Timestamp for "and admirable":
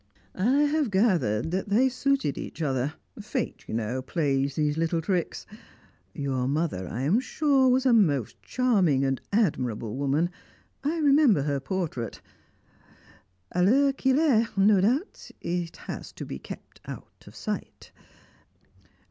9.05-9.95